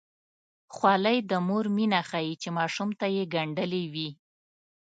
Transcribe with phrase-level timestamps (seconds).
[0.75, 4.09] خولۍ د مور مینه ښيي چې ماشوم ته یې ګنډلې وي.